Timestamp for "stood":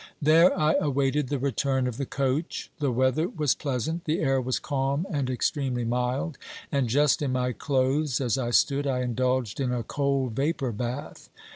8.49-8.87